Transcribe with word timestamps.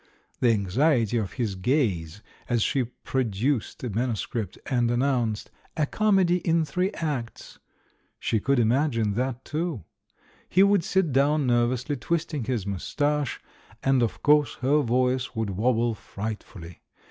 The 0.39 0.49
anxiety 0.49 1.17
of 1.17 1.33
his 1.33 1.53
gaze 1.53 2.23
as 2.49 2.63
she 2.63 2.85
produced 2.85 3.77
the 3.77 3.89
man 3.91 4.11
uscript 4.13 4.57
and 4.65 4.89
announced 4.89 5.51
"A 5.77 5.85
Comedy 5.85 6.37
in 6.37 6.63
Tliree 6.65 6.89
Acts," 6.95 7.59
she 8.17 8.39
could 8.39 8.57
imagine 8.57 9.13
that 9.13 9.45
too! 9.45 9.83
He 10.49 10.63
would 10.63 10.83
sit 10.83 11.11
down 11.11 11.45
nervously, 11.45 11.97
twisting 11.97 12.45
his 12.45 12.65
moustache, 12.65 13.39
and, 13.83 14.01
of 14.01 14.23
course, 14.23 14.55
her 14.61 14.81
voice 14.81 15.35
would 15.35 15.51
wobble 15.51 15.93
frightfully. 15.93 16.81